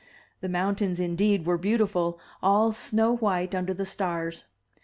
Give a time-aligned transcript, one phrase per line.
[0.39, 4.45] The mountains indeed were beautiful, all snow white under the stars.